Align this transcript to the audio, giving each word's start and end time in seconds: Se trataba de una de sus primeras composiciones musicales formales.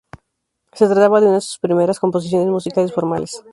Se 0.73 0.87
trataba 0.87 1.19
de 1.21 1.27
una 1.27 1.35
de 1.35 1.41
sus 1.41 1.59
primeras 1.59 1.99
composiciones 1.99 2.47
musicales 2.47 2.91
formales. 2.91 3.43